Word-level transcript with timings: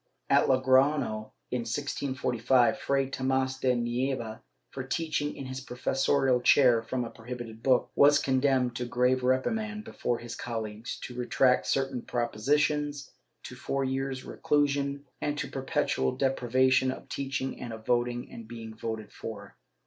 ^ 0.31 0.35
At 0.35 0.47
Logroiio, 0.47 1.33
in 1.51 1.59
1645, 1.59 2.79
Fray 2.79 3.07
Tomas 3.07 3.59
de 3.59 3.75
Nieva, 3.75 4.41
for 4.71 4.81
teaching 4.83 5.35
in 5.35 5.45
his 5.45 5.61
professorial 5.61 6.41
chair 6.41 6.81
from 6.81 7.05
a 7.05 7.11
prohibited 7.11 7.61
book, 7.61 7.91
was 7.93 8.17
condemned 8.17 8.75
to 8.77 8.85
grave 8.85 9.21
reprimand 9.21 9.83
before 9.83 10.17
his 10.17 10.33
colleagues, 10.33 10.97
to 11.01 11.13
retract 11.13 11.67
certain 11.67 12.01
propositions, 12.01 13.11
to 13.43 13.53
four 13.55 13.83
years' 13.83 14.25
reclusion, 14.25 15.05
and 15.21 15.37
to 15.37 15.47
perpetual 15.47 16.15
deprivation 16.15 16.89
of 16.89 17.07
teaching 17.07 17.61
and 17.61 17.71
of 17.71 17.85
voting 17.85 18.31
and 18.31 18.47
being 18.47 18.73
voted 18.75 19.13
for. 19.13 19.55